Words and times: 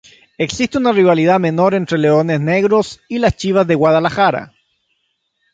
Existe 0.39 0.79
una 0.79 0.91
rivalidad 0.93 1.39
menor 1.39 1.75
entre 1.75 1.99
Leones 1.99 2.41
Negros 2.41 3.01
y 3.07 3.19
las 3.19 3.37
Chivas 3.37 3.67
de 3.67 3.75
Guadalajara. 3.75 4.51